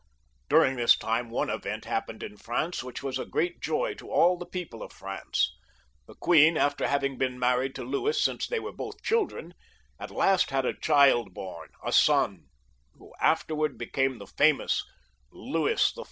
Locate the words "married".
7.37-7.75